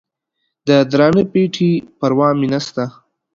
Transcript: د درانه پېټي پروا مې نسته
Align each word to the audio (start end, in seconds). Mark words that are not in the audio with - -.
د 0.67 0.69
درانه 0.91 1.23
پېټي 1.31 1.71
پروا 1.99 2.29
مې 2.39 2.47
نسته 2.53 2.83